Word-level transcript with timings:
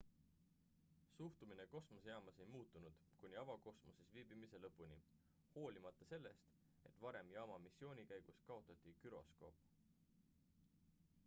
suhtumine 1.17 1.65
kosmosejaamas 1.73 2.39
ei 2.45 2.47
muutunud 2.53 2.95
kuni 3.19 3.37
avakosmoses 3.41 4.07
viibimise 4.15 4.63
lõpuni 4.63 4.97
hoolimata 5.57 6.09
sellest 6.13 6.49
et 6.93 6.99
varem 7.05 7.31
jaama 7.37 7.61
missiooni 7.69 8.09
käigus 8.15 8.43
kaotati 8.51 8.97
güroskoop 9.07 9.65